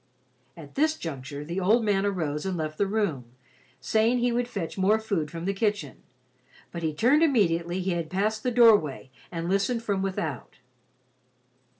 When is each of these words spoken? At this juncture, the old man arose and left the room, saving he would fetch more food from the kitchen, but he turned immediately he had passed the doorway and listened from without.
At 0.57 0.73
this 0.73 0.97
juncture, 0.97 1.45
the 1.45 1.59
old 1.59 1.83
man 1.85 2.07
arose 2.07 2.43
and 2.43 2.57
left 2.57 2.79
the 2.79 2.87
room, 2.87 3.25
saving 3.79 4.17
he 4.17 4.31
would 4.31 4.47
fetch 4.47 4.75
more 4.75 4.97
food 4.97 5.29
from 5.29 5.45
the 5.45 5.53
kitchen, 5.53 6.01
but 6.71 6.81
he 6.81 6.91
turned 6.91 7.21
immediately 7.21 7.81
he 7.81 7.91
had 7.91 8.09
passed 8.09 8.41
the 8.41 8.49
doorway 8.49 9.11
and 9.31 9.47
listened 9.47 9.83
from 9.83 10.01
without. 10.01 10.57